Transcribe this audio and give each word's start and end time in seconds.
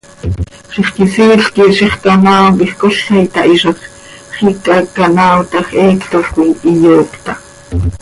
Zixquisiil 0.75 1.41
quih 1.53 1.73
ziix 1.77 1.93
canaao 2.03 2.47
quij 2.57 2.71
cola 2.81 3.19
itahizaj, 3.27 3.79
xiica 4.35 4.75
canaaotaj 4.95 5.67
heecto 5.77 6.17
coi 6.33 6.51
iyoocta. 6.71 7.33